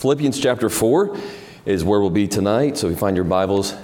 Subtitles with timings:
[0.00, 1.14] Philippians chapter 4
[1.66, 2.78] is where we'll be tonight.
[2.78, 3.74] So if you find your Bibles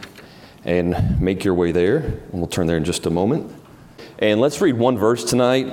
[0.64, 3.54] and make your way there, and we'll turn there in just a moment.
[4.18, 5.70] And let's read one verse tonight,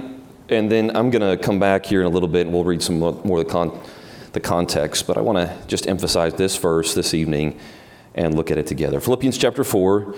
[0.50, 2.84] and then I'm going to come back here in a little bit and we'll read
[2.84, 3.82] some more of the, con-
[4.34, 5.08] the context.
[5.08, 7.58] But I want to just emphasize this verse this evening
[8.14, 9.00] and look at it together.
[9.00, 10.14] Philippians chapter 4,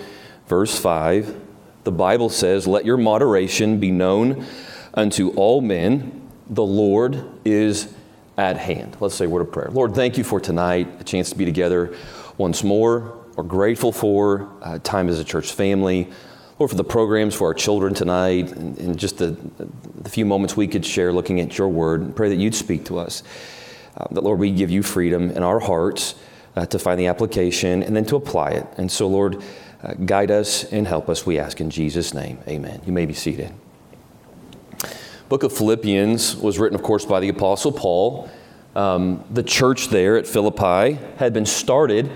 [0.48, 1.40] verse 5.
[1.84, 4.44] The Bible says, Let your moderation be known
[4.92, 6.28] unto all men.
[6.50, 7.94] The Lord is
[8.36, 8.96] at hand.
[9.00, 9.68] Let's say a word of prayer.
[9.70, 11.94] Lord, thank you for tonight, a chance to be together
[12.36, 13.24] once more.
[13.36, 16.10] We're grateful for uh, time as a church family.
[16.58, 19.36] Lord, for the programs for our children tonight and, and just the,
[20.02, 22.00] the, few moments we could share looking at your word.
[22.00, 23.22] And Pray that you'd speak to us.
[23.96, 26.14] Uh, that, Lord, we give you freedom in our hearts
[26.54, 28.66] uh, to find the application and then to apply it.
[28.78, 29.42] And so, Lord,
[29.82, 32.38] uh, guide us and help us, we ask in Jesus' name.
[32.48, 32.80] Amen.
[32.86, 33.52] You may be seated
[35.28, 38.30] book of Philippians was written, of course, by the Apostle Paul.
[38.74, 42.10] Um, the church there at Philippi had been started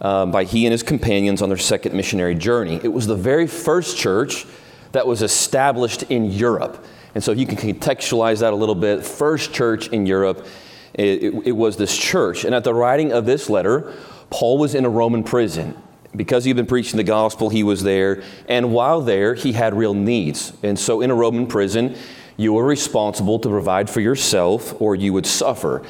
[0.00, 2.80] um, by he and his companions on their second missionary journey.
[2.82, 4.46] It was the very first church
[4.92, 6.84] that was established in Europe.
[7.14, 10.46] And so, you can contextualize that a little bit, first church in Europe,
[10.94, 12.44] it, it, it was this church.
[12.44, 13.92] And at the writing of this letter,
[14.30, 15.76] Paul was in a Roman prison
[16.16, 18.22] because he'd been preaching the gospel, he was there.
[18.48, 20.52] And while there, he had real needs.
[20.62, 21.96] And so, in a Roman prison,
[22.36, 25.82] you were responsible to provide for yourself or you would suffer.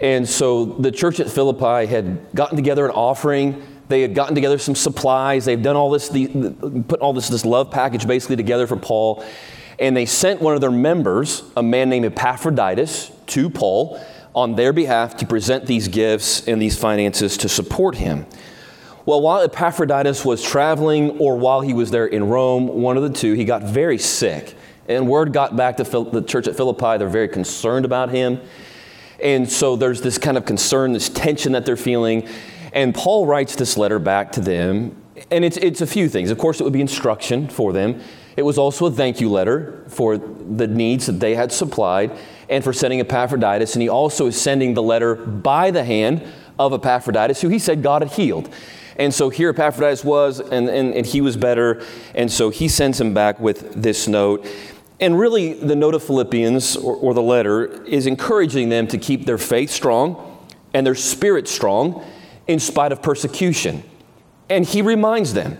[0.00, 3.62] And so the church at Philippi had gotten together an offering.
[3.88, 5.44] They had gotten together some supplies.
[5.44, 9.24] They've done all this, the, put all this, this love package basically together for Paul.
[9.78, 14.00] And they sent one of their members, a man named Epaphroditus, to Paul
[14.34, 18.26] on their behalf to present these gifts and these finances to support him.
[19.04, 23.10] Well, while Epaphroditus was traveling or while he was there in Rome, one of the
[23.10, 24.56] two, he got very sick.
[24.88, 26.98] And word got back to Phil- the church at Philippi.
[26.98, 28.40] They're very concerned about him.
[29.22, 32.28] And so there's this kind of concern, this tension that they're feeling.
[32.72, 34.96] And Paul writes this letter back to them.
[35.30, 36.30] And it's, it's a few things.
[36.30, 38.00] Of course, it would be instruction for them.
[38.36, 42.16] It was also a thank you letter for the needs that they had supplied
[42.48, 43.74] and for sending Epaphroditus.
[43.74, 46.26] And he also is sending the letter by the hand
[46.58, 48.52] of Epaphroditus, who he said God had healed.
[48.96, 51.82] And so here Epaphroditus was, and, and, and he was better.
[52.14, 54.46] And so he sends him back with this note.
[55.00, 59.26] And really, the note of Philippians, or, or, the letter, is encouraging them to keep
[59.26, 62.04] their faith strong and their spirit strong
[62.46, 63.82] in spite of persecution.
[64.48, 65.58] And he reminds them,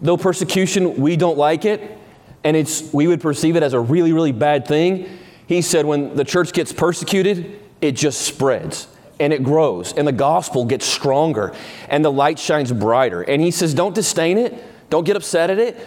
[0.00, 1.98] though persecution, we don't like it,
[2.44, 5.08] and it's, we would perceive it as a really, really bad thing.
[5.46, 8.86] He said, when the church gets persecuted, it just spreads
[9.20, 11.54] and it grows, and the gospel gets stronger,
[11.88, 13.22] and the light shines brighter.
[13.22, 15.78] And he says, don't disdain it, don't get upset at it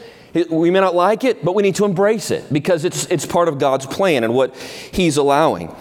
[0.49, 3.47] we may not like it, but we need to embrace it because it's, it's part
[3.47, 5.73] of God's plan and what He's allowing.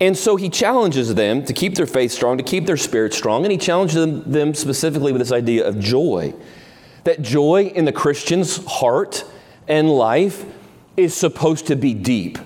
[0.00, 3.44] And so He challenges them to keep their faith strong, to keep their spirit strong,
[3.44, 6.34] and He challenges them, them specifically with this idea of joy.
[7.04, 9.24] That joy in the Christian's heart
[9.68, 10.44] and life
[10.96, 12.38] is supposed to be deep,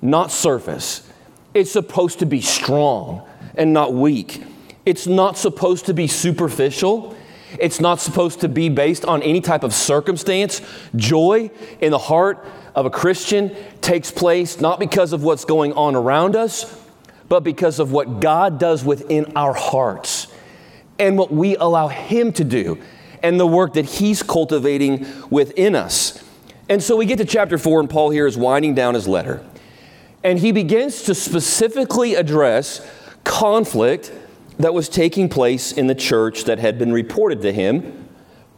[0.00, 1.08] not surface.
[1.54, 3.27] It's supposed to be strong
[3.58, 4.42] and not weak.
[4.86, 7.14] It's not supposed to be superficial
[7.58, 10.60] it's not supposed to be based on any type of circumstance.
[10.96, 15.94] Joy in the heart of a Christian takes place not because of what's going on
[15.94, 16.80] around us,
[17.28, 20.28] but because of what God does within our hearts
[20.98, 22.78] and what we allow Him to do
[23.22, 26.22] and the work that He's cultivating within us.
[26.68, 29.44] And so we get to chapter 4, and Paul here is winding down his letter.
[30.22, 32.86] And he begins to specifically address
[33.28, 34.10] conflict
[34.58, 38.08] that was taking place in the church that had been reported to him,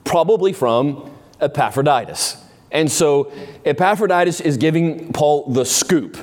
[0.05, 1.11] probably from
[1.41, 2.43] Epaphroditus.
[2.71, 3.31] And so
[3.65, 6.17] Epaphroditus is giving Paul the scoop,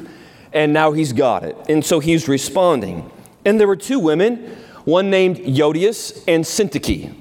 [0.54, 1.56] and now he's got it.
[1.70, 3.12] And so he's responding.
[3.46, 7.14] And there were two women, one named Euodias and Syntyche.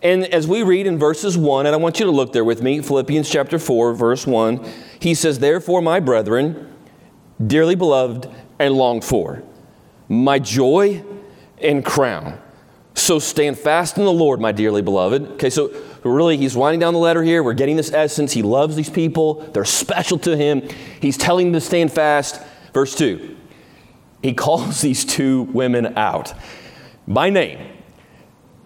[0.00, 2.62] And as we read in verses 1, and I want you to look there with
[2.62, 4.64] me, Philippians chapter 4, verse 1,
[5.00, 6.72] he says, Therefore, my brethren,
[7.44, 9.42] dearly beloved and longed for,
[10.08, 11.04] my joy
[11.60, 12.40] and crown.
[12.94, 15.22] So stand fast in the Lord, my dearly beloved.
[15.32, 15.72] Okay, so
[16.02, 17.42] really, he's winding down the letter here.
[17.42, 18.32] We're getting this essence.
[18.32, 20.68] He loves these people, they're special to him.
[21.00, 22.42] He's telling them to stand fast.
[22.72, 23.36] Verse 2
[24.22, 26.34] he calls these two women out
[27.06, 27.58] by name.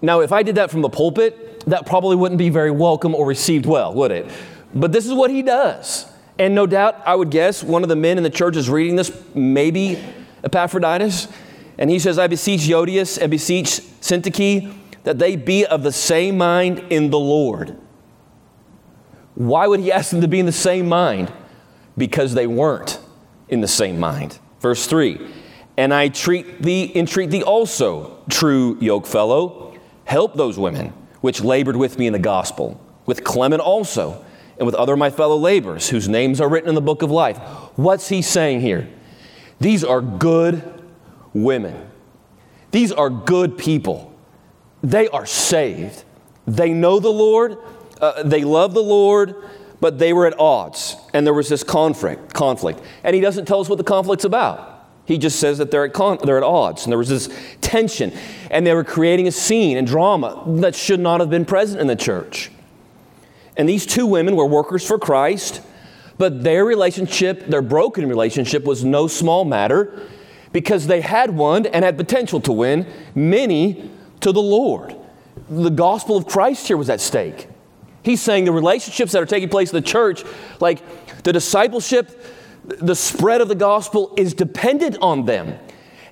[0.00, 3.26] Now, if I did that from the pulpit, that probably wouldn't be very welcome or
[3.26, 4.30] received well, would it?
[4.74, 6.10] But this is what he does.
[6.38, 8.96] And no doubt, I would guess one of the men in the church is reading
[8.96, 10.02] this, maybe
[10.44, 11.28] Epaphroditus.
[11.78, 14.74] And he says, I beseech Euodias and beseech Syntyche
[15.04, 17.76] that they be of the same mind in the Lord.
[19.34, 21.32] Why would he ask them to be in the same mind?
[21.96, 23.00] Because they weren't
[23.48, 24.38] in the same mind.
[24.60, 25.26] Verse 3
[25.76, 31.98] And I treat thee, entreat thee also, true yokefellow, help those women which labored with
[31.98, 34.24] me in the gospel, with Clement also,
[34.58, 37.38] and with other my fellow laborers, whose names are written in the book of life.
[37.76, 38.88] What's he saying here?
[39.62, 40.82] These are good
[41.32, 41.88] women.
[42.72, 44.12] These are good people.
[44.82, 46.02] They are saved.
[46.48, 47.56] They know the Lord,
[48.00, 49.36] uh, they love the Lord,
[49.80, 52.34] but they were at odds, and there was this conflict.
[52.34, 54.88] Conflict, and he doesn't tell us what the conflict's about.
[55.04, 57.28] He just says that they're at, con- they're at odds, and there was this
[57.60, 58.12] tension,
[58.50, 61.86] and they were creating a scene and drama that should not have been present in
[61.86, 62.50] the church.
[63.56, 65.60] And these two women were workers for Christ,
[66.22, 70.00] but their relationship, their broken relationship, was no small matter
[70.52, 73.90] because they had won and had potential to win many
[74.20, 74.94] to the Lord.
[75.50, 77.48] The gospel of Christ here was at stake.
[78.04, 80.22] He's saying the relationships that are taking place in the church,
[80.60, 80.80] like
[81.24, 82.24] the discipleship,
[82.64, 85.58] the spread of the gospel, is dependent on them.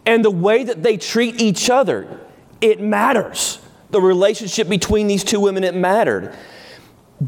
[0.07, 2.19] And the way that they treat each other,
[2.61, 3.61] it matters.
[3.91, 6.35] The relationship between these two women, it mattered.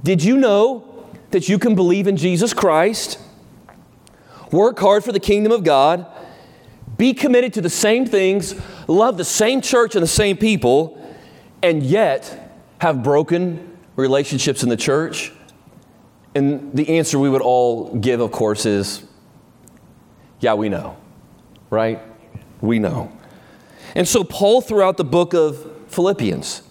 [0.03, 0.92] Did you know
[1.33, 3.19] that you can believe in Jesus Christ,
[4.51, 6.07] work hard for the kingdom of God,
[6.97, 8.55] be committed to the same things,
[8.87, 10.99] love the same church and the same people,
[11.63, 12.39] and yet
[12.79, 15.33] have broken relationships in the church?
[16.35, 19.05] And the answer we would all give, of course, is
[20.41, 20.97] yeah, we know,
[21.71, 22.01] right?
[22.61, 23.13] We know.
[23.95, 26.63] And so, Paul, throughout the book of Philippians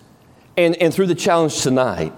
[0.57, 2.13] and, and through the challenge tonight,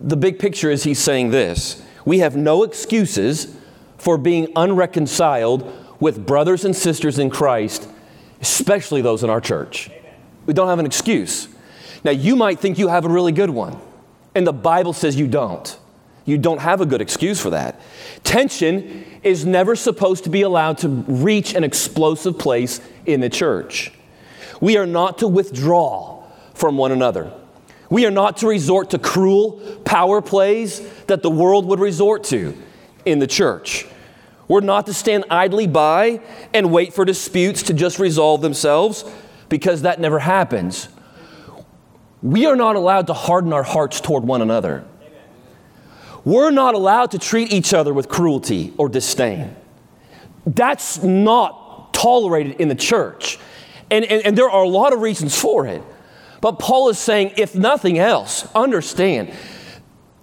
[0.00, 3.56] the big picture is he's saying this We have no excuses
[3.98, 7.88] for being unreconciled with brothers and sisters in Christ,
[8.40, 9.90] especially those in our church.
[10.44, 11.48] We don't have an excuse.
[12.04, 13.80] Now, you might think you have a really good one,
[14.34, 15.76] and the Bible says you don't.
[16.24, 17.80] You don't have a good excuse for that.
[18.22, 23.92] Tension is never supposed to be allowed to reach an explosive place in the church.
[24.60, 27.32] We are not to withdraw from one another.
[27.90, 32.56] We are not to resort to cruel power plays that the world would resort to
[33.04, 33.86] in the church.
[34.48, 36.20] We're not to stand idly by
[36.52, 39.04] and wait for disputes to just resolve themselves
[39.48, 40.88] because that never happens.
[42.22, 44.84] We are not allowed to harden our hearts toward one another.
[46.24, 49.54] We're not allowed to treat each other with cruelty or disdain.
[50.44, 53.38] That's not tolerated in the church.
[53.90, 55.82] And, and, and there are a lot of reasons for it.
[56.40, 59.32] But Paul is saying, if nothing else, understand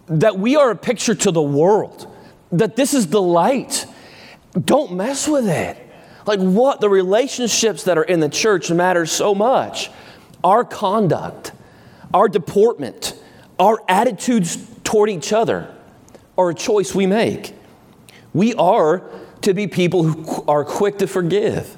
[0.07, 2.13] that we are a picture to the world,
[2.51, 3.85] that this is the light.
[4.53, 5.77] Don't mess with it.
[6.25, 6.79] Like what?
[6.79, 9.89] The relationships that are in the church matter so much.
[10.43, 11.51] Our conduct,
[12.13, 13.19] our deportment,
[13.59, 15.73] our attitudes toward each other
[16.37, 17.55] are a choice we make.
[18.33, 19.03] We are
[19.41, 21.77] to be people who are quick to forgive.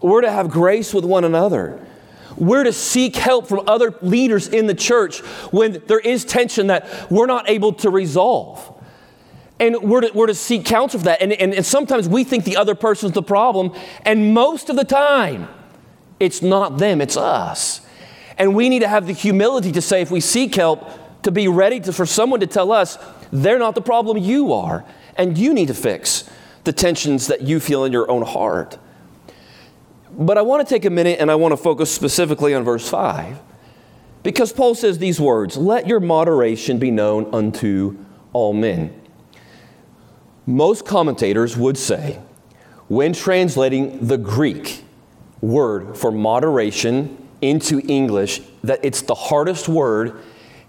[0.00, 1.86] We're to have grace with one another.
[2.36, 7.10] We're to seek help from other leaders in the church when there is tension that
[7.10, 8.76] we're not able to resolve.
[9.58, 11.20] And we're to, we're to seek counsel for that.
[11.20, 13.74] And, and, and sometimes we think the other person's the problem,
[14.06, 15.48] and most of the time,
[16.18, 17.82] it's not them, it's us.
[18.38, 21.46] And we need to have the humility to say, if we seek help, to be
[21.46, 22.98] ready to, for someone to tell us,
[23.30, 24.84] they're not the problem, you are.
[25.16, 26.28] And you need to fix
[26.64, 28.78] the tensions that you feel in your own heart.
[30.20, 32.86] But I want to take a minute and I want to focus specifically on verse
[32.88, 33.40] 5.
[34.22, 37.96] Because Paul says these words Let your moderation be known unto
[38.34, 38.94] all men.
[40.46, 42.20] Most commentators would say,
[42.88, 44.84] when translating the Greek
[45.40, 50.20] word for moderation into English, that it's the hardest word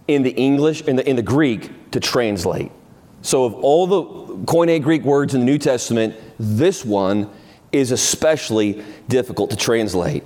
[0.07, 2.71] in the English, in the, in the Greek, to translate.
[3.21, 4.03] So, of all the
[4.45, 7.29] Koine Greek words in the New Testament, this one
[7.71, 10.23] is especially difficult to translate.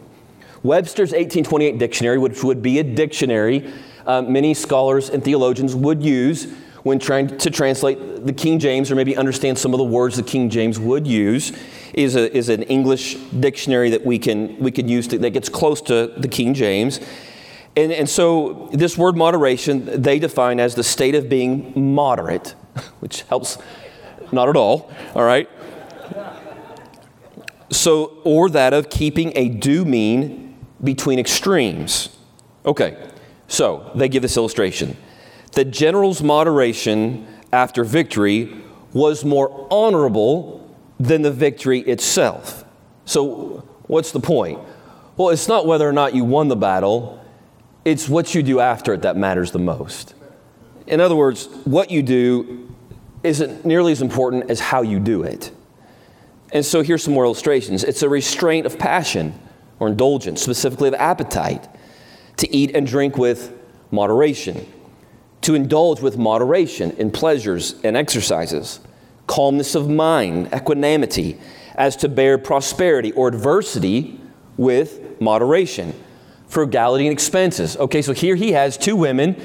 [0.64, 3.72] Webster's 1828 dictionary, which would be a dictionary
[4.06, 6.48] uh, many scholars and theologians would use
[6.84, 10.24] when trying to translate the King James or maybe understand some of the words the
[10.24, 11.52] King James would use,
[11.94, 15.50] is, a, is an English dictionary that we can, we can use to, that gets
[15.50, 17.00] close to the King James.
[17.76, 22.50] And, and so, this word moderation, they define as the state of being moderate,
[23.00, 23.58] which helps
[24.32, 25.50] not at all, all right?
[27.76, 32.18] So, or that of keeping a due mean between extremes.
[32.66, 32.98] Okay,
[33.50, 34.96] so they give this illustration.
[35.52, 38.56] The general's moderation after victory
[38.94, 42.64] was more honorable than the victory itself.
[43.04, 44.60] So, what's the point?
[45.18, 47.24] Well, it's not whether or not you won the battle,
[47.84, 50.16] it's what you do after it that matters the most.
[50.88, 52.74] In other words, what you do
[53.22, 55.52] isn't nearly as important as how you do it.
[56.56, 57.84] And so here's some more illustrations.
[57.84, 59.38] It's a restraint of passion
[59.78, 61.68] or indulgence, specifically of appetite,
[62.38, 63.54] to eat and drink with
[63.92, 64.66] moderation,
[65.42, 68.80] to indulge with moderation in pleasures and exercises,
[69.28, 71.38] calmness of mind, equanimity,
[71.76, 74.18] as to bear prosperity or adversity
[74.56, 75.94] with moderation,
[76.48, 77.76] frugality and expenses.
[77.76, 79.36] Okay, so here he has two women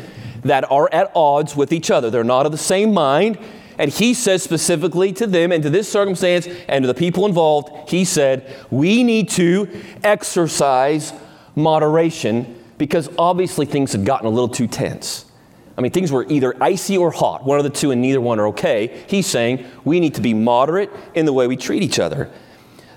[0.45, 2.09] that are at odds with each other.
[2.09, 3.37] They're not of the same mind.
[3.81, 7.89] And he says specifically to them and to this circumstance and to the people involved,
[7.89, 9.71] he said, we need to
[10.05, 11.15] exercise
[11.57, 15.25] moderation because obviously things had gotten a little too tense.
[15.79, 18.39] I mean, things were either icy or hot, one of the two, and neither one
[18.39, 19.03] are okay.
[19.09, 22.31] He's saying we need to be moderate in the way we treat each other.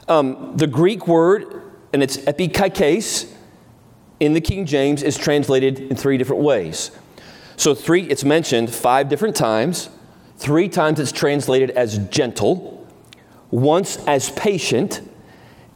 [0.09, 1.61] Um, the Greek word,
[1.93, 3.33] and it's epikakes,
[4.19, 6.91] in the King James, is translated in three different ways.
[7.55, 9.89] So, three, it's mentioned five different times.
[10.37, 12.87] Three times it's translated as gentle,
[13.51, 15.01] once as patient,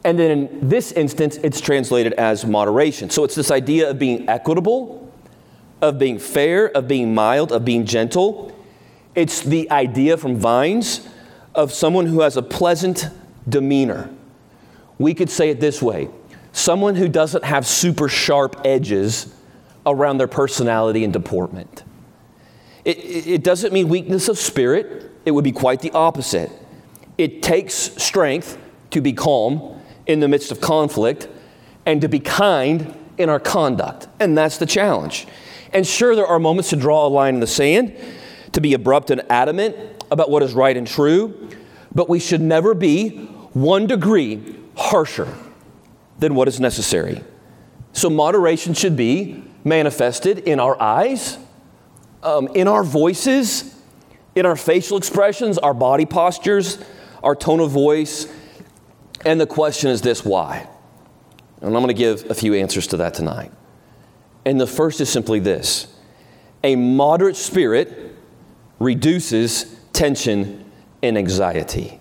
[0.04, 3.10] and then in this instance, it's translated as moderation.
[3.10, 5.08] So, it's this idea of being equitable
[5.80, 8.52] of being fair, of being mild, of being gentle.
[9.14, 11.06] It's the idea from Vines
[11.54, 13.08] of someone who has a pleasant
[13.48, 14.10] demeanor.
[14.98, 16.08] We could say it this way
[16.52, 19.32] someone who doesn't have super sharp edges
[19.86, 21.84] around their personality and deportment.
[22.88, 26.50] It, it, doesn't mean weakness of spirit, it would be quite the opposite.
[27.18, 28.56] It takes strength
[28.92, 31.28] to be calm in the midst of conflict
[31.84, 34.08] and to be kind in our conduct.
[34.18, 35.26] And that's the challenge.
[35.74, 37.94] And sure, there are moments to draw a line in the sand,
[38.52, 39.76] to be abrupt and adamant
[40.10, 41.50] about what is right and true,
[41.94, 43.18] but we should never be
[43.52, 45.28] one degree harsher
[46.18, 47.22] than what is necessary.
[47.92, 51.36] So, moderation should be manifested in our eyes,
[52.22, 53.74] um, in our voices,
[54.34, 56.78] in our facial expressions, our body postures,
[57.22, 58.26] our tone of voice.
[59.24, 60.68] And the question is this why?
[61.60, 63.50] And I'm going to give a few answers to that tonight.
[64.44, 65.88] And the first is simply this
[66.62, 68.16] a moderate spirit
[68.78, 70.64] reduces tension
[71.02, 72.00] and anxiety.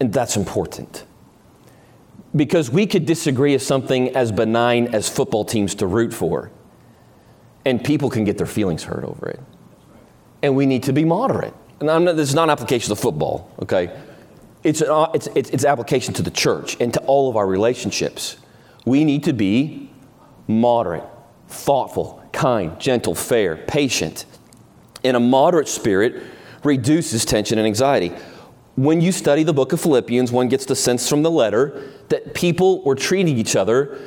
[0.00, 1.04] And that's important.
[2.34, 6.50] Because we could disagree as something as benign as football teams to root for,
[7.66, 9.40] and people can get their feelings hurt over it.
[10.42, 11.52] And we need to be moderate.
[11.80, 13.94] And not, this is not an application to football, okay?
[14.62, 18.36] It's, an, it's, it's, it's application to the church and to all of our relationships.
[18.86, 19.90] We need to be
[20.46, 21.04] moderate
[21.48, 24.26] thoughtful, kind, gentle, fair, patient.
[25.04, 26.22] And a moderate spirit
[26.62, 28.12] reduces tension and anxiety.
[28.76, 32.34] When you study the book of Philippians, one gets the sense from the letter that
[32.34, 34.00] people were treating each other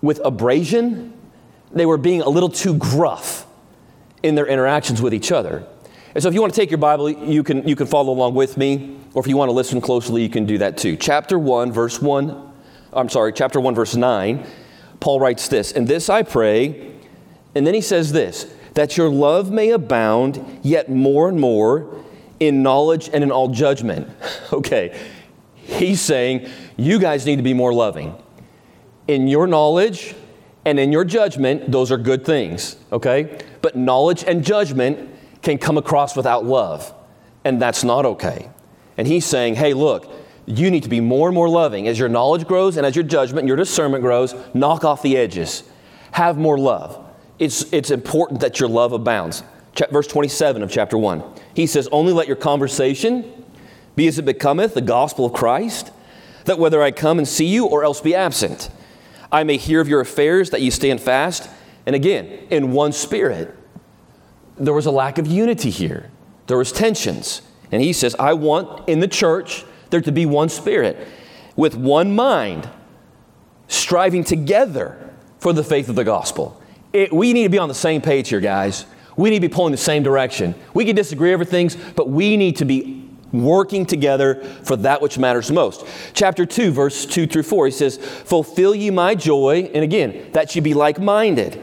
[0.00, 1.11] with abrasion.
[1.72, 3.46] They were being a little too gruff
[4.22, 5.66] in their interactions with each other.
[6.14, 8.34] And so, if you want to take your Bible, you can, you can follow along
[8.34, 10.96] with me, or if you want to listen closely, you can do that too.
[10.96, 12.52] Chapter 1, verse 1,
[12.92, 14.46] I'm sorry, chapter 1, verse 9
[15.02, 16.92] Paul writes this, and this I pray,
[17.56, 22.04] and then he says this, that your love may abound yet more and more
[22.38, 24.08] in knowledge and in all judgment.
[24.52, 24.96] Okay,
[25.56, 28.14] he's saying you guys need to be more loving.
[29.08, 30.14] In your knowledge
[30.64, 33.38] and in your judgment, those are good things, okay?
[33.62, 35.10] But knowledge and judgment
[35.42, 36.92] can come across without love,
[37.44, 38.48] and that's not okay.
[38.96, 40.10] And he's saying, hey, look,
[40.46, 41.88] you need to be more and more loving.
[41.88, 45.16] As your knowledge grows and as your judgment and your discernment grows, knock off the
[45.16, 45.64] edges.
[46.12, 46.98] Have more love.
[47.38, 49.42] It's, it's important that your love abounds.
[49.74, 51.22] Ch- verse 27 of chapter 1.
[51.54, 53.44] He says, Only let your conversation
[53.96, 55.90] be as it becometh the gospel of Christ,
[56.44, 58.70] that whether I come and see you or else be absent,
[59.32, 61.48] I may hear of your affairs, that you stand fast.
[61.86, 63.56] And again, in one spirit.
[64.58, 66.10] There was a lack of unity here,
[66.46, 67.42] there was tensions.
[67.72, 71.08] And he says, I want in the church there to be one spirit,
[71.56, 72.68] with one mind,
[73.66, 76.60] striving together for the faith of the gospel.
[76.92, 78.84] It, we need to be on the same page here, guys.
[79.16, 80.54] We need to be pulling the same direction.
[80.74, 83.01] We can disagree over things, but we need to be
[83.32, 85.84] working together for that which matters most.
[86.14, 90.54] Chapter 2, verse 2 through 4, he says, Fulfill ye my joy, and again, that
[90.54, 91.60] ye be like minded,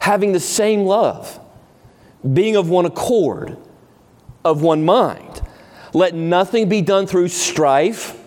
[0.00, 1.40] having the same love,
[2.32, 3.56] being of one accord,
[4.44, 5.42] of one mind.
[5.94, 8.18] Let nothing be done through strife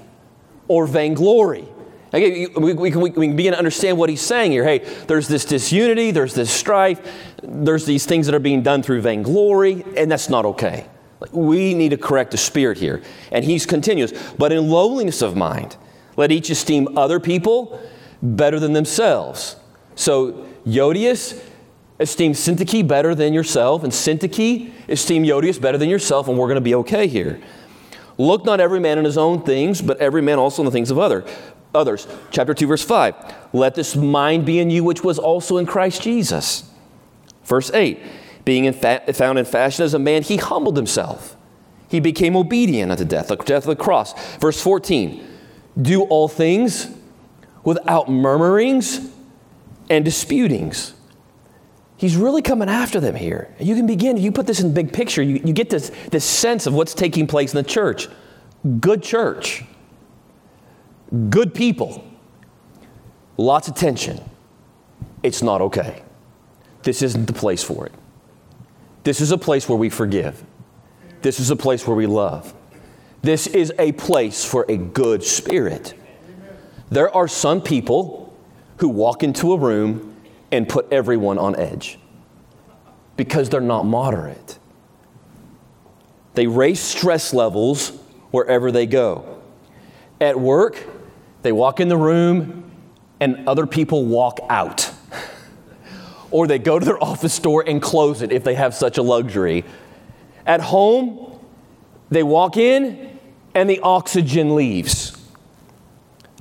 [0.68, 1.68] or vainglory.
[2.14, 4.66] Okay, we, we, we, can begin to understand what he's saying here.
[4.66, 7.00] Hey, there's this disunity, there's this strife,
[7.42, 10.88] there's these things that are being done through vainglory, and that's not okay.
[11.32, 13.02] We need to correct the spirit here.
[13.32, 15.78] And he's continues, but in lowliness of mind,
[16.18, 17.80] let each esteem other people
[18.22, 19.56] better than themselves.
[19.96, 21.44] So, Euodias,
[22.00, 26.56] esteem Syntyche better than yourself, and Syntyche esteem Euodias better than yourself, and we're going
[26.56, 27.42] to be okay here.
[28.18, 30.92] Look not every man in his own things, but every man also in the things
[30.92, 31.26] of other,
[31.74, 32.08] others.
[32.32, 33.16] Chapter 2, verse 5.
[33.54, 36.70] Let this mind be in you, which was also in Christ Jesus.
[37.46, 38.00] Verse 8.
[38.46, 41.36] Being in fa- found in fashion as a man, he humbled himself.
[41.88, 44.14] He became obedient unto death, the death of the cross.
[44.38, 45.28] Verse 14.
[45.82, 46.88] Do all things
[47.64, 49.10] without murmurings
[49.90, 50.94] and disputings.
[51.98, 53.54] He's really coming after them here.
[53.60, 56.26] You can begin, you put this in the big picture, you, you get this, this
[56.26, 58.08] sense of what's taking place in the church.
[58.80, 59.64] Good church,
[61.30, 62.04] good people,
[63.38, 64.20] lots of tension.
[65.22, 66.02] It's not okay.
[66.82, 67.94] This isn't the place for it.
[69.04, 70.44] This is a place where we forgive.
[71.22, 72.54] This is a place where we love.
[73.22, 75.94] This is a place for a good spirit.
[76.90, 78.38] There are some people
[78.78, 80.16] who walk into a room
[80.52, 82.00] and put everyone on edge
[83.16, 84.58] because they're not moderate.
[86.34, 87.90] They raise stress levels
[88.32, 89.42] wherever they go.
[90.20, 90.84] At work,
[91.42, 92.72] they walk in the room
[93.20, 94.91] and other people walk out.
[96.32, 99.02] Or they go to their office door and close it if they have such a
[99.02, 99.64] luxury.
[100.46, 101.40] At home,
[102.10, 103.20] they walk in
[103.54, 105.18] and the oxygen leaves.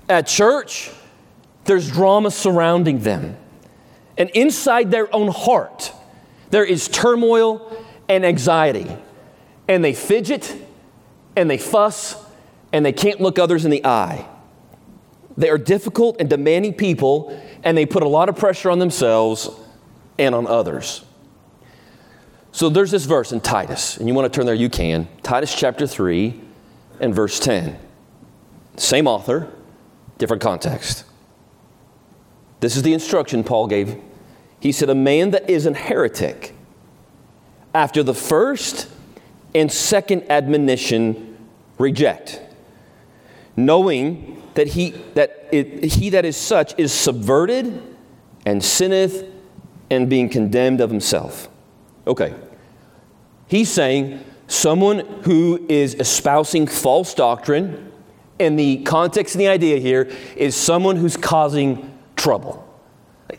[0.08, 0.90] At church,
[1.64, 3.36] there's drama surrounding them.
[4.16, 5.92] And inside their own heart,
[6.50, 8.90] there is turmoil and anxiety.
[9.68, 10.54] And they fidget
[11.36, 12.16] and they fuss
[12.72, 14.26] and they can't look others in the eye.
[15.36, 19.48] They are difficult and demanding people, and they put a lot of pressure on themselves
[20.20, 21.04] and on others.
[22.52, 25.08] So there's this verse in Titus, and you want to turn there, you can.
[25.22, 26.38] Titus chapter 3
[27.00, 27.78] and verse 10.
[28.76, 29.50] Same author,
[30.18, 31.04] different context.
[32.60, 33.96] This is the instruction Paul gave.
[34.60, 36.54] He said, A man that is an heretic,
[37.72, 38.90] after the first
[39.54, 41.38] and second admonition,
[41.78, 42.42] reject,
[43.56, 47.96] knowing that he that, it, he that is such is subverted
[48.44, 49.24] and sinneth
[49.90, 51.48] and being condemned of himself.
[52.06, 52.34] Okay.
[53.46, 57.92] He's saying someone who is espousing false doctrine,
[58.38, 62.66] and the context and the idea here is someone who's causing trouble.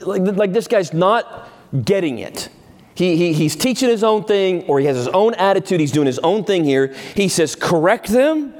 [0.01, 1.49] Like, like this guy's not
[1.83, 2.49] getting it.
[2.93, 6.07] He, he, he's teaching his own thing, or he has his own attitude, he's doing
[6.07, 6.93] his own thing here.
[7.15, 8.53] He says, correct them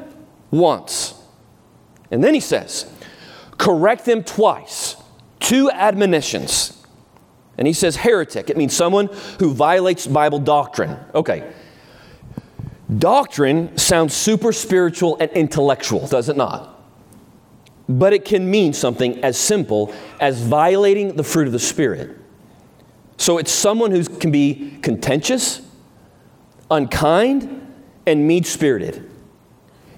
[0.50, 1.13] once.
[2.10, 2.92] And then he says,
[3.58, 4.96] correct them twice.
[5.39, 6.81] Two admonitions.
[7.62, 8.50] And he says heretic.
[8.50, 9.06] It means someone
[9.38, 10.97] who violates Bible doctrine.
[11.13, 11.54] Okay.
[12.97, 16.84] Doctrine sounds super spiritual and intellectual, does it not?
[17.88, 22.17] But it can mean something as simple as violating the fruit of the Spirit.
[23.17, 25.62] So it's someone who can be contentious,
[26.71, 27.76] unkind,
[28.08, 29.08] and mean spirited.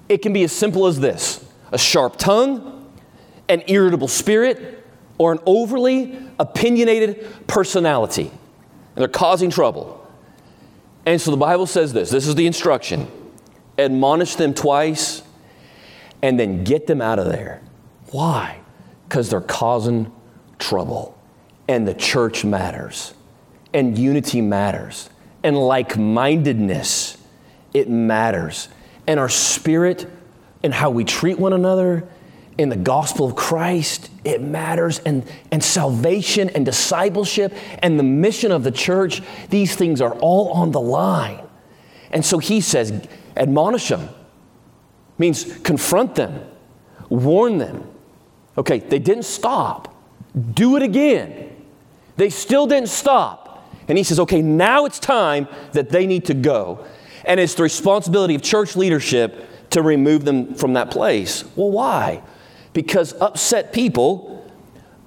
[0.09, 2.91] It can be as simple as this a sharp tongue,
[3.47, 4.82] an irritable spirit,
[5.17, 8.29] or an overly opinionated personality.
[8.29, 9.99] And they're causing trouble.
[11.05, 13.07] And so the Bible says this this is the instruction
[13.77, 15.23] admonish them twice
[16.21, 17.61] and then get them out of there.
[18.11, 18.59] Why?
[19.07, 20.11] Because they're causing
[20.59, 21.17] trouble.
[21.67, 23.13] And the church matters.
[23.73, 25.09] And unity matters.
[25.43, 27.17] And like mindedness,
[27.73, 28.69] it matters.
[29.07, 30.07] And our spirit
[30.61, 32.07] and how we treat one another
[32.57, 34.99] in the gospel of Christ, it matters.
[34.99, 40.51] And, and salvation and discipleship and the mission of the church, these things are all
[40.53, 41.41] on the line.
[42.11, 44.09] And so he says, admonish them,
[45.17, 46.47] means confront them,
[47.09, 47.87] warn them.
[48.57, 49.95] Okay, they didn't stop.
[50.53, 51.55] Do it again.
[52.17, 53.67] They still didn't stop.
[53.87, 56.85] And he says, okay, now it's time that they need to go.
[57.25, 61.43] And it's the responsibility of church leadership to remove them from that place.
[61.55, 62.21] Well, why?
[62.73, 64.33] Because upset people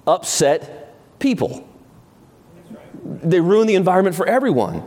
[0.07, 1.69] upset people.
[3.05, 4.85] They ruin the environment for everyone.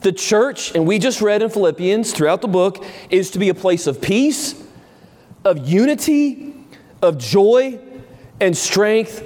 [0.00, 3.54] The church, and we just read in Philippians throughout the book, is to be a
[3.54, 4.62] place of peace,
[5.44, 6.54] of unity,
[7.02, 7.78] of joy,
[8.40, 9.22] and strength,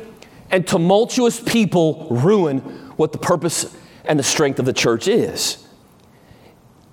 [0.50, 2.59] and tumultuous people ruin
[2.96, 5.66] what the purpose and the strength of the church is.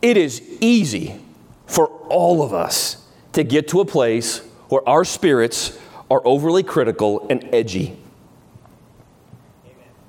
[0.02, 1.20] It is easy
[1.66, 5.78] for all of us to get to a place where our spirits
[6.10, 7.98] are overly critical and edgy.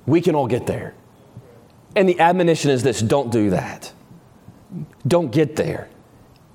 [0.05, 0.93] We can all get there.
[1.95, 3.91] And the admonition is this don't do that.
[5.07, 5.89] Don't get there.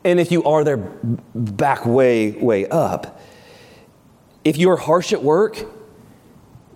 [0.05, 3.21] And if you are there, back way, way up.
[4.45, 5.65] If you're harsh at work,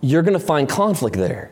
[0.01, 1.51] you're going to find conflict there.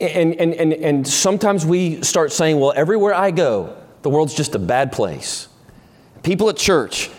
[0.00, 4.54] And, and, and, and sometimes we start saying, well, everywhere I go, the world's just
[4.54, 5.48] a bad place.
[6.22, 7.10] People at church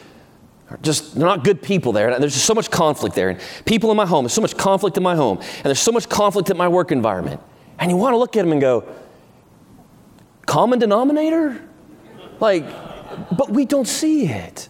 [0.81, 2.09] just they're not good people there.
[2.09, 3.29] And there's just so much conflict there.
[3.29, 5.37] And people in my home, there's so much conflict in my home.
[5.37, 7.41] And there's so much conflict in my work environment.
[7.79, 8.87] And you want to look at them and go,
[10.45, 11.61] common denominator?
[12.39, 12.65] Like,
[13.35, 14.67] but we don't see it.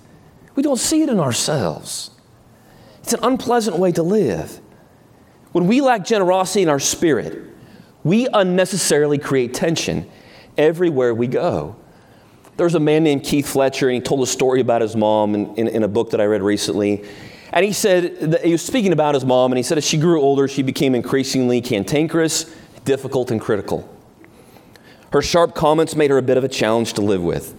[0.56, 2.12] We don't see it in ourselves.
[3.02, 4.60] It's an unpleasant way to live.
[5.52, 7.42] When we lack generosity in our spirit,
[8.04, 10.10] we unnecessarily create tension
[10.58, 11.76] everywhere we go.
[12.58, 15.56] There's a man named Keith Fletcher, and he told a story about his mom in,
[15.56, 17.06] in, in a book that I read recently.
[17.54, 20.20] And he said, he was speaking about his mom, and he said as she grew
[20.20, 22.52] older, she became increasingly cantankerous,
[22.84, 23.88] difficult, and critical.
[25.13, 27.56] Her sharp comments made her a bit of a challenge to live with.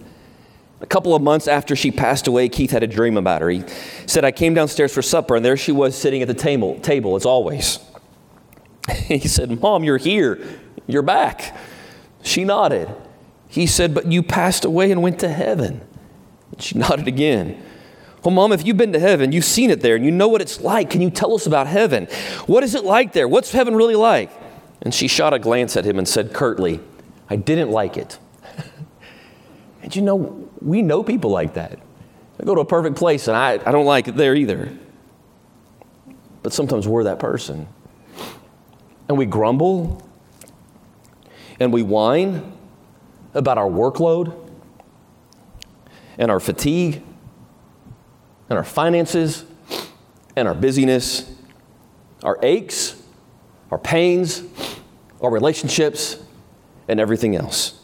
[0.81, 3.49] A couple of months after she passed away, Keith had a dream about her.
[3.49, 3.63] He
[4.05, 7.15] said, I came downstairs for supper, and there she was sitting at the table, table
[7.15, 7.79] as always.
[8.89, 10.39] He said, Mom, you're here.
[10.87, 11.55] You're back.
[12.23, 12.89] She nodded.
[13.49, 15.81] He said, But you passed away and went to heaven.
[16.59, 17.61] She nodded again.
[18.23, 20.41] Well, Mom, if you've been to heaven, you've seen it there, and you know what
[20.41, 20.89] it's like.
[20.89, 22.05] Can you tell us about heaven?
[22.47, 23.27] What is it like there?
[23.27, 24.29] What's heaven really like?
[24.81, 26.79] And she shot a glance at him and said curtly,
[27.29, 28.19] I didn't like it.
[29.81, 31.79] and you know, we know people like that.
[32.39, 34.71] I go to a perfect place and I, I don't like it there either.
[36.43, 37.67] But sometimes we're that person.
[39.07, 40.07] And we grumble
[41.59, 42.53] and we whine
[43.33, 44.33] about our workload
[46.17, 47.01] and our fatigue
[48.49, 49.45] and our finances
[50.35, 51.31] and our busyness,
[52.23, 53.01] our aches,
[53.71, 54.43] our pains,
[55.21, 56.17] our relationships,
[56.87, 57.79] and everything else.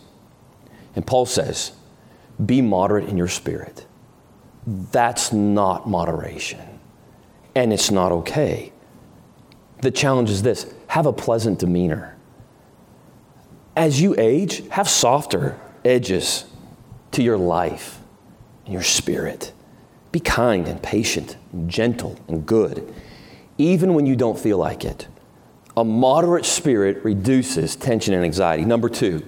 [0.96, 1.74] And Paul says,
[2.44, 3.86] be moderate in your spirit.
[4.66, 6.80] That's not moderation.
[7.54, 8.74] And it's not okay.
[9.82, 12.15] The challenge is this have a pleasant demeanor.
[13.76, 16.46] As you age, have softer edges
[17.12, 18.00] to your life
[18.66, 19.52] and your spirit.
[20.12, 22.94] Be kind and patient, and gentle and good,
[23.58, 25.08] even when you don't feel like it.
[25.76, 28.64] A moderate spirit reduces tension and anxiety.
[28.64, 29.26] Number two,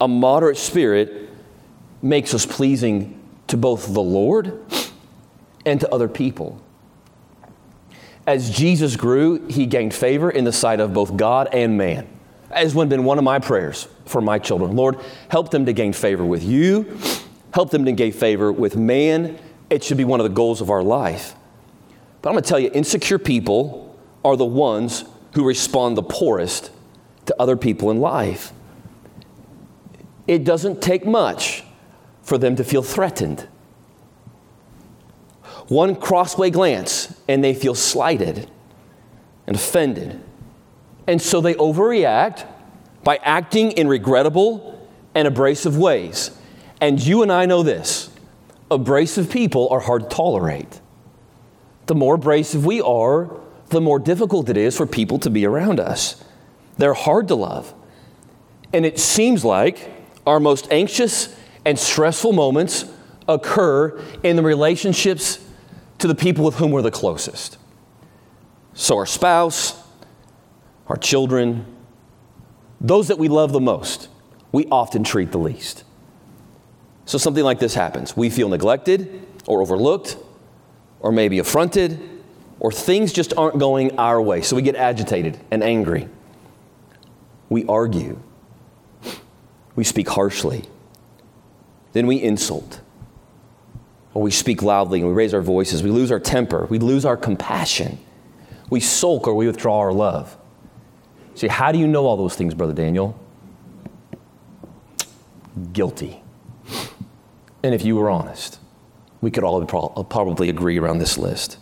[0.00, 1.28] a moderate spirit
[2.02, 4.60] makes us pleasing to both the Lord
[5.66, 6.62] and to other people.
[8.26, 12.08] As Jesus grew, he gained favor in the sight of both God and man.
[12.54, 14.76] As has been one of my prayers for my children.
[14.76, 16.98] Lord, help them to gain favor with you,
[17.52, 19.38] help them to gain favor with man.
[19.70, 21.34] It should be one of the goals of our life.
[22.22, 26.70] But I'm going to tell you, insecure people are the ones who respond the poorest
[27.26, 28.52] to other people in life.
[30.26, 31.64] It doesn't take much
[32.22, 33.48] for them to feel threatened.
[35.68, 38.48] One crossway glance, and they feel slighted
[39.46, 40.20] and offended.
[41.06, 42.46] And so they overreact
[43.02, 46.30] by acting in regrettable and abrasive ways.
[46.80, 48.10] And you and I know this
[48.70, 50.80] abrasive people are hard to tolerate.
[51.86, 53.30] The more abrasive we are,
[53.68, 56.22] the more difficult it is for people to be around us.
[56.78, 57.74] They're hard to love.
[58.72, 59.90] And it seems like
[60.26, 62.86] our most anxious and stressful moments
[63.28, 65.38] occur in the relationships
[65.98, 67.58] to the people with whom we're the closest.
[68.74, 69.80] So, our spouse,
[70.88, 71.66] our children,
[72.80, 74.08] those that we love the most,
[74.52, 75.84] we often treat the least.
[77.06, 78.16] So, something like this happens.
[78.16, 80.16] We feel neglected or overlooked
[81.00, 82.00] or maybe affronted
[82.60, 84.40] or things just aren't going our way.
[84.40, 86.08] So we get agitated and angry.
[87.48, 88.18] We argue.
[89.76, 90.64] We speak harshly.
[91.92, 92.80] Then we insult.
[94.14, 95.82] Or we speak loudly and we raise our voices.
[95.82, 96.66] We lose our temper.
[96.70, 97.98] We lose our compassion.
[98.70, 100.36] We sulk or we withdraw our love.
[101.34, 103.18] See, how do you know all those things, Brother Daniel?
[105.72, 106.22] Guilty.
[107.62, 108.58] And if you were honest,
[109.20, 111.58] we could all probably agree around this list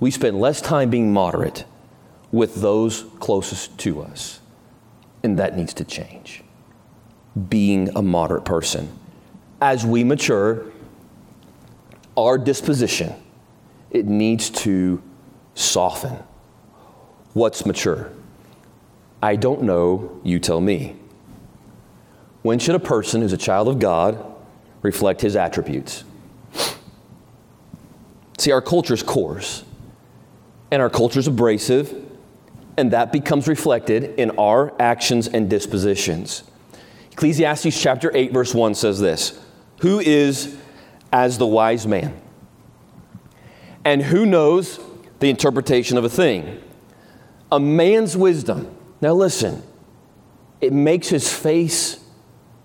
[0.00, 1.64] we spend less time being moderate
[2.32, 4.40] with those closest to us.
[5.22, 6.42] And that needs to change.
[7.48, 8.90] Being a moderate person.
[9.60, 10.64] As we mature,
[12.16, 13.14] our disposition,
[13.90, 15.02] it needs to
[15.54, 16.18] soften.
[17.32, 18.10] What's mature?
[19.22, 20.96] I don't know, you tell me.
[22.42, 24.24] When should a person who's a child of God
[24.82, 26.04] reflect his attributes?
[28.38, 29.64] See, our culture's coarse
[30.70, 31.94] and our culture is abrasive,
[32.76, 36.44] and that becomes reflected in our actions and dispositions.
[37.12, 39.38] Ecclesiastes chapter 8, verse 1 says this
[39.80, 40.56] Who is
[41.12, 42.18] as the wise man?
[43.84, 44.78] And who knows
[45.18, 46.62] the interpretation of a thing?
[47.52, 48.74] A man's wisdom.
[49.00, 49.62] Now listen,
[50.60, 51.98] it makes his face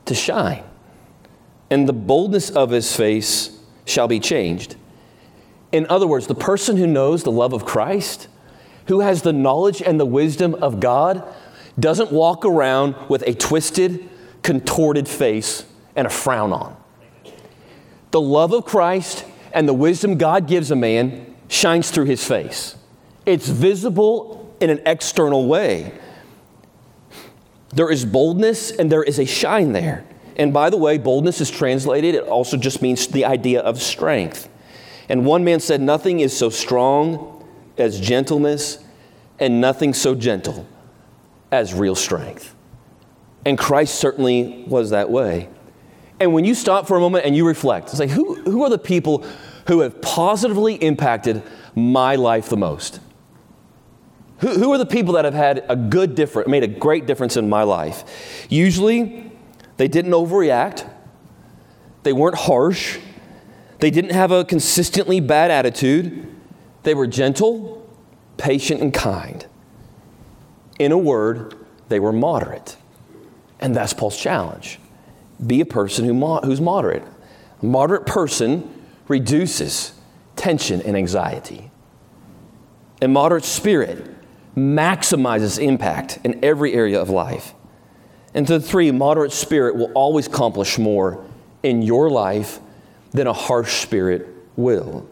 [0.06, 0.64] to shine.
[1.70, 4.76] and the boldness of his face shall be changed.
[5.72, 8.28] In other words, the person who knows the love of Christ,
[8.88, 11.24] who has the knowledge and the wisdom of God,
[11.80, 14.08] doesn't walk around with a twisted,
[14.44, 16.78] contorted face and a frown on.
[18.12, 22.76] The love of Christ and the wisdom God gives a man shines through his face.
[23.26, 25.94] It's visible in an external way.
[27.70, 30.04] There is boldness and there is a shine there.
[30.38, 34.50] And by the way, boldness is translated, it also just means the idea of strength.
[35.08, 37.48] And one man said, Nothing is so strong
[37.78, 38.80] as gentleness,
[39.40, 40.68] and nothing so gentle
[41.52, 42.56] as real strength.
[43.46, 45.48] And Christ certainly was that way.
[46.20, 48.70] And when you stop for a moment and you reflect, it's like, who, who are
[48.70, 49.24] the people
[49.68, 51.44] who have positively impacted
[51.76, 53.00] my life the most?
[54.40, 57.38] Who, who are the people that have had a good difference, made a great difference
[57.38, 58.48] in my life?
[58.50, 59.32] Usually,
[59.78, 60.90] they didn't overreact,
[62.04, 63.00] they weren't harsh,
[63.80, 66.34] they didn't have a consistently bad attitude,
[66.84, 67.90] they were gentle,
[68.38, 69.46] patient, and kind.
[70.80, 71.56] In a word,
[71.88, 72.78] they were moderate.
[73.60, 74.80] And that's Paul's challenge.
[75.46, 77.04] Be a person who who's moderate.
[77.62, 79.94] A moderate person reduces
[80.36, 81.72] tension and anxiety.
[83.02, 84.15] A moderate spirit
[84.56, 87.54] maximizes impact in every area of life.
[88.34, 91.24] And to three, moderate spirit will always accomplish more
[91.64, 92.60] in your life
[93.12, 95.10] than a harsh spirit will.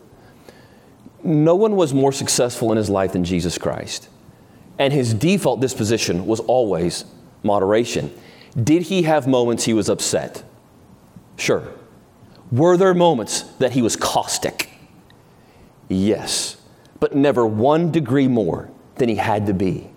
[1.23, 4.09] No one was more successful in his life than Jesus Christ.
[4.77, 7.05] And his default disposition was always
[7.43, 8.13] moderation.
[8.61, 10.43] Did he have moments he was upset?
[11.37, 11.71] Sure.
[12.51, 14.69] Were there moments that he was caustic?
[15.89, 16.57] Yes,
[16.99, 19.89] but never one degree more than he had to be.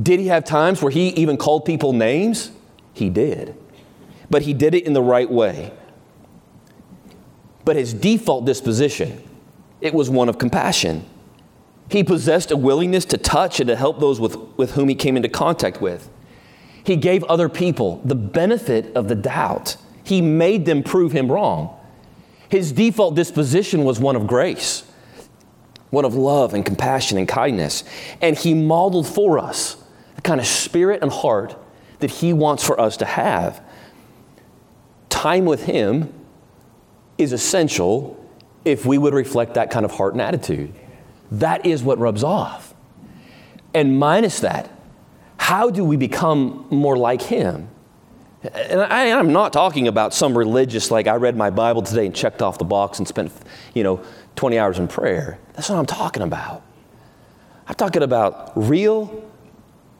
[0.00, 2.50] Did he have times where he even called people names?
[2.94, 3.56] He did.
[4.30, 5.72] But he did it in the right way.
[7.64, 9.22] But his default disposition,
[9.80, 11.04] it was one of compassion.
[11.90, 15.16] He possessed a willingness to touch and to help those with, with whom he came
[15.16, 16.08] into contact with.
[16.84, 19.76] He gave other people the benefit of the doubt.
[20.02, 21.78] He made them prove him wrong.
[22.48, 24.84] His default disposition was one of grace,
[25.92, 27.84] one of love and compassion and kindness.
[28.22, 29.76] And he modeled for us
[30.16, 31.54] the kind of spirit and heart
[31.98, 33.62] that he wants for us to have.
[35.10, 36.12] Time with him
[37.18, 38.18] is essential
[38.64, 40.72] if we would reflect that kind of heart and attitude.
[41.30, 42.74] That is what rubs off.
[43.74, 44.70] And minus that,
[45.36, 47.68] how do we become more like Him?
[48.42, 52.14] And I, am not talking about some religious, like I read my Bible today and
[52.14, 53.32] checked off the box and spent,
[53.72, 54.02] you know,
[54.36, 55.38] 20 hours in prayer.
[55.54, 56.62] That's what I'm talking about.
[57.66, 59.30] I'm talking about real,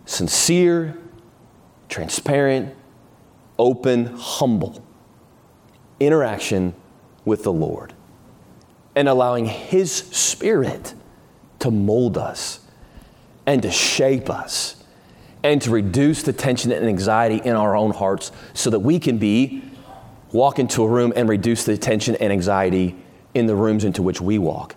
[0.05, 0.97] sincere,
[1.89, 2.75] transparent,
[3.59, 4.83] open, humble
[6.01, 6.75] interaction
[7.25, 7.95] with the Lord
[8.97, 10.95] and allowing His Spirit
[11.61, 12.61] to mold us
[13.47, 14.83] and to shape us
[15.43, 19.19] and to reduce the tension and anxiety in our own hearts so that we can
[19.19, 19.63] be
[20.33, 22.97] walk into a room and reduce the tension and anxiety
[23.35, 24.75] in the rooms into which we walk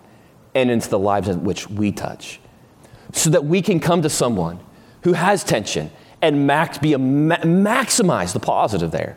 [0.54, 2.40] and into the lives in which we touch
[3.12, 4.58] so that we can come to someone
[5.02, 5.90] who has tension
[6.22, 9.16] and max, be a, maximize the positive there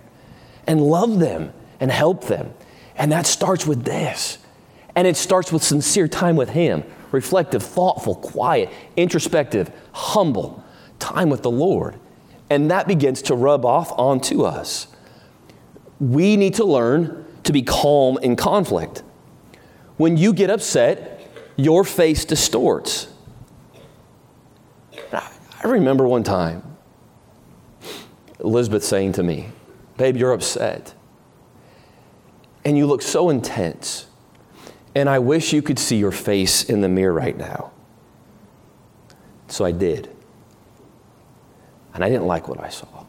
[0.67, 2.53] and love them and help them
[2.95, 4.37] and that starts with this
[4.95, 10.63] and it starts with sincere time with him reflective thoughtful quiet introspective humble
[10.99, 11.95] time with the Lord.
[12.49, 14.87] And that begins to rub off onto us.
[15.99, 19.03] We need to learn to be calm in conflict.
[19.99, 23.09] When you get upset, your face distorts.
[25.11, 26.63] I remember one time
[28.39, 29.49] Elizabeth saying to me,
[29.97, 30.93] Babe, you're upset.
[32.63, 34.07] And you look so intense.
[34.95, 37.71] And I wish you could see your face in the mirror right now.
[39.49, 40.09] So I did
[41.93, 43.03] and I didn't like what I saw.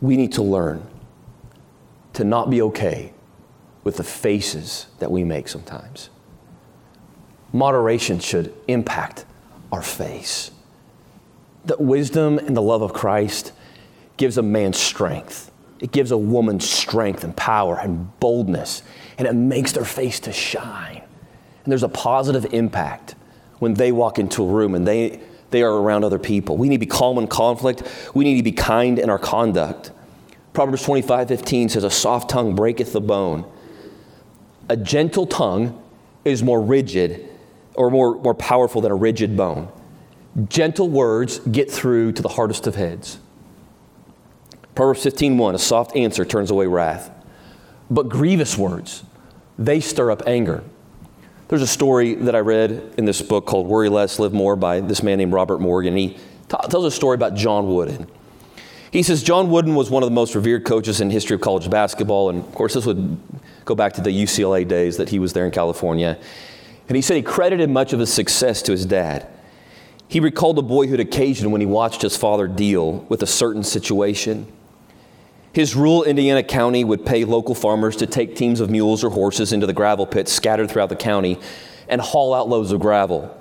[0.00, 0.86] We need to learn
[2.16, 3.12] to not be okay
[3.84, 6.08] with the faces that we make sometimes.
[7.52, 9.26] Moderation should impact
[9.70, 10.50] our face.
[11.66, 13.52] The wisdom and the love of Christ
[14.16, 15.50] gives a man strength.
[15.78, 18.82] It gives a woman strength and power and boldness,
[19.18, 21.02] and it makes their face to shine.
[21.64, 23.14] And there's a positive impact
[23.58, 26.56] when they walk into a room and they, they are around other people.
[26.56, 27.82] We need to be calm in conflict.
[28.14, 29.90] We need to be kind in our conduct.
[30.56, 33.44] Proverbs 25 15 says, A soft tongue breaketh the bone.
[34.70, 35.78] A gentle tongue
[36.24, 37.28] is more rigid
[37.74, 39.68] or more, more powerful than a rigid bone.
[40.48, 43.18] Gentle words get through to the hardest of heads.
[44.74, 47.10] Proverbs 15:1, a soft answer turns away wrath.
[47.90, 49.02] But grievous words,
[49.58, 50.64] they stir up anger.
[51.48, 54.80] There's a story that I read in this book called Worry Less, Live More by
[54.80, 55.94] this man named Robert Morgan.
[55.98, 56.16] He
[56.48, 58.06] t- tells a story about John Wooden.
[58.90, 61.68] He says John Wooden was one of the most revered coaches in history of college
[61.68, 63.18] basketball, and of course, this would
[63.64, 66.18] go back to the UCLA days that he was there in California.
[66.88, 69.26] And he said he credited much of his success to his dad.
[70.08, 74.46] He recalled a boyhood occasion when he watched his father deal with a certain situation.
[75.52, 79.52] His rural Indiana county would pay local farmers to take teams of mules or horses
[79.52, 81.40] into the gravel pits scattered throughout the county
[81.88, 83.36] and haul out loads of gravel.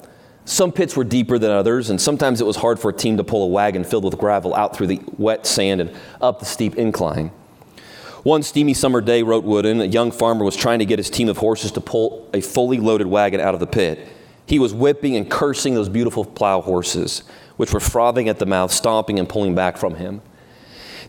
[0.45, 3.23] Some pits were deeper than others, and sometimes it was hard for a team to
[3.23, 6.75] pull a wagon filled with gravel out through the wet sand and up the steep
[6.75, 7.31] incline.
[8.21, 11.29] One steamy summer day, wrote Wooden, a young farmer was trying to get his team
[11.29, 14.07] of horses to pull a fully loaded wagon out of the pit.
[14.45, 17.23] He was whipping and cursing those beautiful plow horses,
[17.57, 20.21] which were frothing at the mouth, stomping and pulling back from him.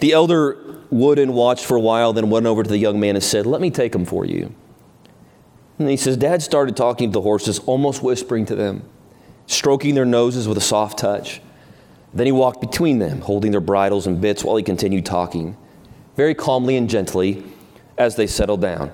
[0.00, 3.24] The elder Wooden watched for a while, then went over to the young man and
[3.24, 4.54] said, Let me take him for you.
[5.78, 8.88] And he says, Dad started talking to the horses, almost whispering to them,
[9.46, 11.40] stroking their noses with a soft touch.
[12.12, 15.56] Then he walked between them, holding their bridles and bits while he continued talking,
[16.16, 17.44] very calmly and gently
[17.98, 18.92] as they settled down.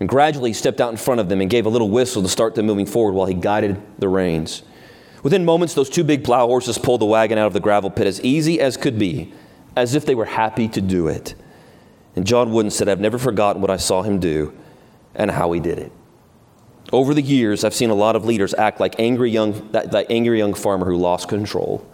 [0.00, 2.28] And gradually he stepped out in front of them and gave a little whistle to
[2.28, 4.62] start them moving forward while he guided the reins.
[5.22, 8.06] Within moments, those two big plow horses pulled the wagon out of the gravel pit
[8.06, 9.32] as easy as could be,
[9.76, 11.34] as if they were happy to do it.
[12.16, 14.56] And John Wooden said, I've never forgotten what I saw him do
[15.14, 15.92] and how he did it.
[16.92, 20.06] Over the years, I've seen a lot of leaders act like angry young, that, that
[20.10, 21.86] angry young farmer who lost control.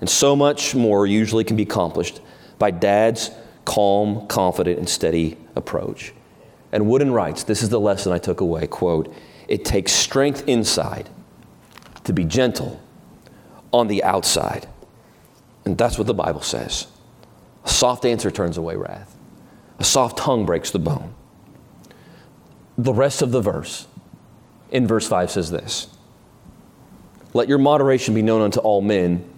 [0.00, 2.20] And so much more usually can be accomplished
[2.58, 3.30] by dad's
[3.64, 6.14] calm, confident, and steady approach.
[6.72, 9.12] And Wooden writes, this is the lesson I took away, quote,
[9.48, 11.08] it takes strength inside
[12.04, 12.80] to be gentle
[13.72, 14.66] on the outside.
[15.64, 16.86] And that's what the Bible says.
[17.64, 19.14] A soft answer turns away wrath.
[19.78, 21.14] A soft tongue breaks the bone.
[22.78, 23.86] The rest of the verse
[24.70, 25.88] in verse 5 says this
[27.34, 29.28] Let your moderation be known unto all men.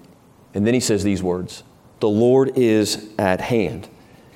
[0.53, 1.63] And then he says these words
[2.01, 3.89] The Lord is at hand.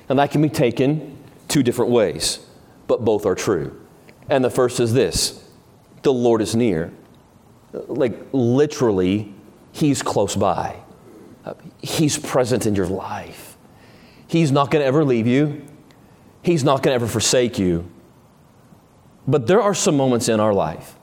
[0.07, 2.45] And that can be taken two different ways,
[2.87, 3.81] but both are true.
[4.29, 5.43] And the first is this
[6.03, 6.93] the Lord is near.
[7.73, 9.33] Like literally,
[9.71, 10.77] he's close by,
[11.81, 13.57] he's present in your life.
[14.27, 15.65] He's not going to ever leave you,
[16.41, 17.89] he's not going to ever forsake you.
[19.27, 20.95] But there are some moments in our life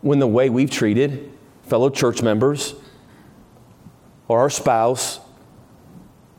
[0.00, 2.74] when the way we've treated fellow church members
[4.28, 5.20] or our spouse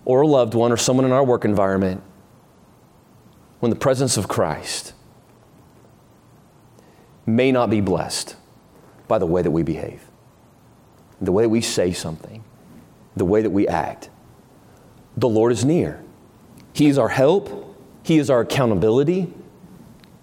[0.06, 2.02] or a loved one or someone in our work environment,
[3.60, 4.94] when the presence of Christ
[7.26, 8.38] may not be blessed
[9.10, 10.02] by the way that we behave,
[11.20, 12.44] the way that we say something,
[13.18, 14.10] the way that we act.
[15.18, 16.02] The Lord is near.
[16.74, 19.34] He is our help, He is our accountability.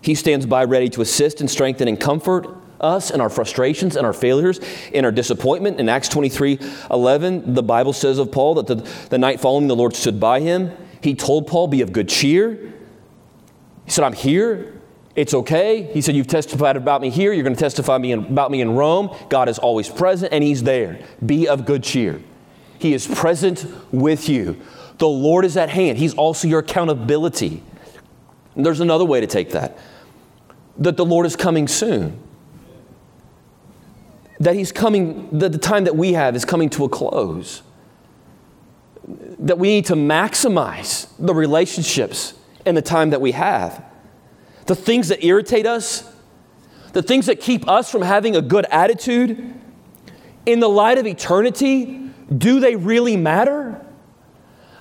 [0.05, 2.47] He stands by ready to assist and strengthen and comfort
[2.79, 4.61] us in our frustrations and our failures,
[4.93, 5.81] in our disappointment.
[5.81, 6.59] In Acts 23
[6.91, 8.75] 11, the Bible says of Paul that the,
[9.09, 10.77] the night following the Lord stood by him.
[11.01, 12.75] He told Paul, Be of good cheer.
[13.87, 14.79] He said, I'm here.
[15.17, 15.85] It's okay.
[15.95, 17.33] He said, You've testified about me here.
[17.33, 19.17] You're going to testify about me in Rome.
[19.31, 21.03] God is always present, and He's there.
[21.25, 22.21] Be of good cheer.
[22.79, 24.61] He is present with you.
[24.99, 25.97] The Lord is at hand.
[25.97, 27.63] He's also your accountability.
[28.55, 29.79] There's another way to take that
[30.79, 32.19] that the Lord is coming soon.
[34.41, 37.63] That He's coming, that the time that we have is coming to a close.
[39.39, 42.35] That we need to maximize the relationships
[42.67, 43.85] and the time that we have.
[44.67, 46.11] The things that irritate us,
[46.93, 49.55] the things that keep us from having a good attitude,
[50.47, 53.85] in the light of eternity, do they really matter?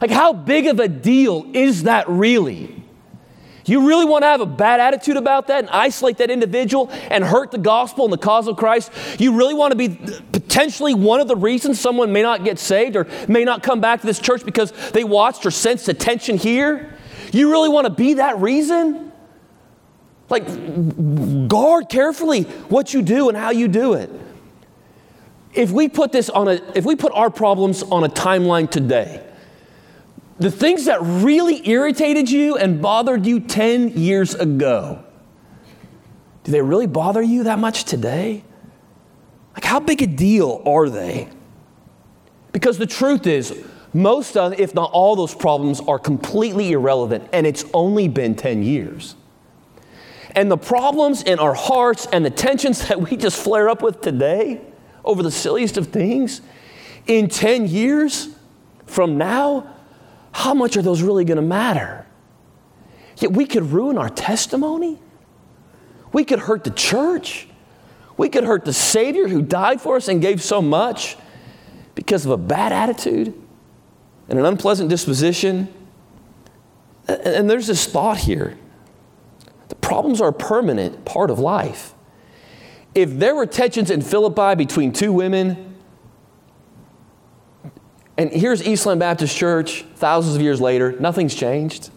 [0.01, 2.82] Like, how big of a deal is that really?
[3.65, 7.23] You really want to have a bad attitude about that and isolate that individual and
[7.23, 8.91] hurt the gospel and the cause of Christ?
[9.19, 9.89] You really want to be
[10.31, 14.01] potentially one of the reasons someone may not get saved or may not come back
[14.01, 16.97] to this church because they watched or sensed attention here?
[17.31, 19.11] You really want to be that reason?
[20.29, 20.45] Like,
[21.47, 24.09] guard carefully what you do and how you do it.
[25.53, 29.23] If we put this on a, if we put our problems on a timeline today,
[30.43, 35.01] the things that really irritated you and bothered you 10 years ago,
[36.43, 38.43] do they really bother you that much today?
[39.53, 41.29] Like, how big a deal are they?
[42.51, 43.57] Because the truth is,
[43.93, 48.63] most of, if not all those problems are completely irrelevant, and it's only been 10
[48.63, 49.15] years.
[50.31, 54.01] And the problems in our hearts and the tensions that we just flare up with
[54.01, 54.59] today
[55.05, 56.41] over the silliest of things,
[57.07, 58.27] in 10 years
[58.85, 59.72] from now,
[60.33, 62.05] how much are those really going to matter?
[63.17, 64.99] Yet we could ruin our testimony.
[66.11, 67.47] We could hurt the church.
[68.17, 71.15] We could hurt the Savior who died for us and gave so much
[71.95, 73.33] because of a bad attitude
[74.27, 75.71] and an unpleasant disposition.
[77.07, 78.57] And there's this thought here
[79.69, 81.93] the problems are a permanent part of life.
[82.93, 85.72] If there were tensions in Philippi between two women,
[88.17, 91.89] and here's Eastland Baptist Church thousands of years later, nothing's changed.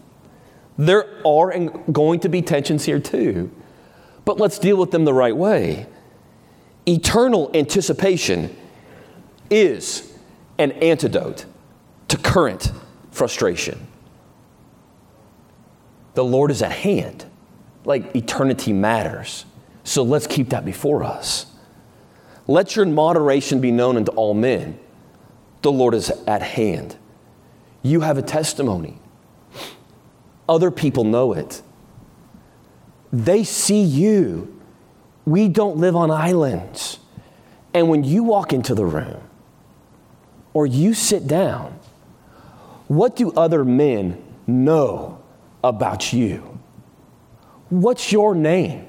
[0.77, 1.57] There are
[1.91, 3.51] going to be tensions here too,
[4.25, 5.87] but let's deal with them the right way.
[6.87, 8.55] Eternal anticipation
[9.49, 10.17] is
[10.57, 11.45] an antidote
[12.07, 12.71] to current
[13.11, 13.87] frustration.
[16.13, 17.25] The Lord is at hand,
[17.85, 19.45] like eternity matters.
[19.83, 21.45] So let's keep that before us.
[22.47, 24.79] Let your moderation be known unto all men.
[25.61, 26.97] The Lord is at hand.
[27.81, 28.99] You have a testimony.
[30.47, 31.61] Other people know it.
[33.11, 34.61] They see you.
[35.25, 36.99] We don't live on islands.
[37.73, 39.21] And when you walk into the room
[40.53, 41.79] or you sit down,
[42.87, 45.21] what do other men know
[45.63, 46.59] about you?
[47.69, 48.87] What's your name?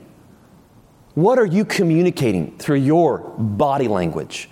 [1.15, 4.49] What are you communicating through your body language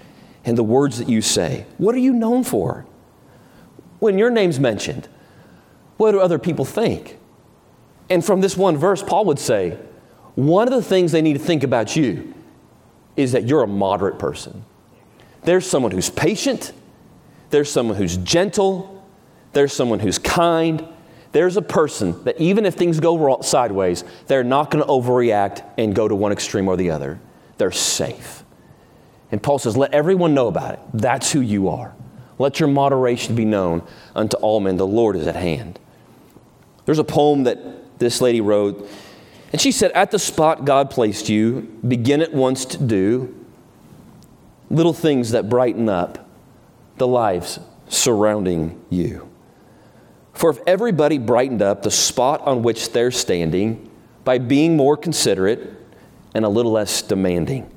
[0.47, 1.66] and the words that you say?
[1.76, 2.86] What are you known for?
[3.99, 5.09] When your name's mentioned,
[5.99, 7.18] what do other people think?
[8.09, 9.78] And from this one verse, Paul would say,
[10.36, 12.32] one of the things they need to think about you
[13.16, 14.64] is that you're a moderate person.
[15.42, 16.72] There's someone who's patient,
[17.51, 19.05] there's someone who's gentle,
[19.53, 20.86] there's someone who's kind.
[21.32, 25.94] There's a person that even if things go sideways, they're not going to overreact and
[25.94, 27.18] go to one extreme or the other.
[27.59, 28.44] They're safe.
[29.31, 30.81] And Paul says, Let everyone know about it.
[30.95, 31.95] That's who you are.
[32.39, 33.83] Let your moderation be known
[34.14, 34.77] unto all men.
[34.77, 35.79] The Lord is at hand.
[36.85, 38.89] There's a poem that this lady wrote,
[39.53, 43.35] and she said, At the spot God placed you, begin at once to do
[44.70, 46.29] little things that brighten up
[46.99, 47.59] the lives
[47.89, 49.29] surrounding you.
[50.33, 53.91] For if everybody brightened up the spot on which they're standing
[54.24, 55.72] by being more considerate
[56.35, 57.70] and a little less demanding,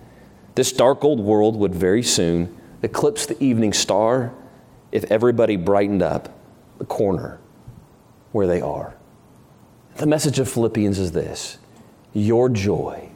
[0.60, 2.54] this dark old world would very soon
[2.84, 4.34] eclipse the evening star
[4.92, 6.38] if everybody brightened up
[6.80, 7.40] the corner
[8.34, 8.94] where they are.
[9.96, 11.60] The message of Philippians is this
[12.12, 13.08] your joy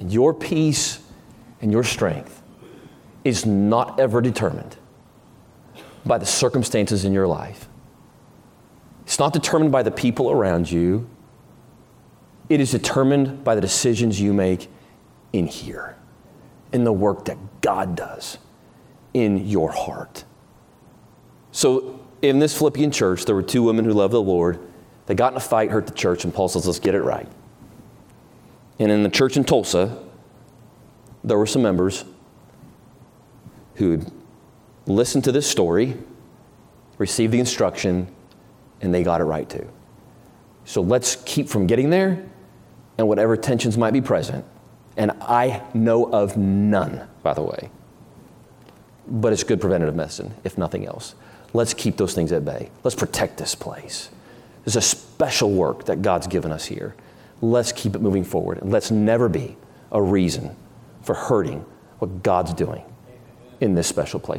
[0.00, 0.98] and your peace
[1.60, 2.42] and your strength
[3.22, 4.76] is not ever determined
[6.04, 7.68] by the circumstances in your life.
[9.04, 11.08] It's not determined by the people around you.
[12.48, 14.68] It is determined by the decisions you make
[15.32, 15.94] in here,
[16.72, 18.38] in the work that God does
[19.12, 20.24] in your heart.
[21.52, 24.60] So, in this Philippian church, there were two women who loved the Lord
[25.10, 27.26] they got in a fight, hurt the church, and Paul says, let's get it right.
[28.78, 30.00] And in the church in Tulsa,
[31.24, 32.04] there were some members
[33.74, 34.06] who
[34.86, 35.96] listened to this story,
[36.98, 38.06] received the instruction,
[38.80, 39.68] and they got it right too.
[40.64, 42.24] So let's keep from getting there
[42.96, 44.44] and whatever tensions might be present.
[45.00, 47.70] And I know of none, by the way.
[49.08, 51.14] But it's good preventative medicine, if nothing else.
[51.54, 52.68] Let's keep those things at bay.
[52.84, 54.10] Let's protect this place.
[54.62, 56.94] There's a special work that God's given us here.
[57.40, 58.58] Let's keep it moving forward.
[58.58, 59.56] And let's never be
[59.90, 60.54] a reason
[61.00, 61.64] for hurting
[61.98, 62.84] what God's doing
[63.58, 64.38] in this special place.